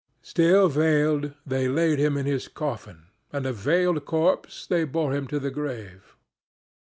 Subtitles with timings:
[0.23, 5.27] Still veiled, they laid him in his coffin, and a veiled corpse they bore him
[5.27, 6.15] to the grave.